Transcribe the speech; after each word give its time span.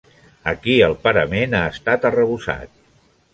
Aquí 0.51 0.77
el 0.87 0.95
parament 1.07 1.53
ha 1.59 1.61
estat 1.75 2.09
arrebossat. 2.11 2.75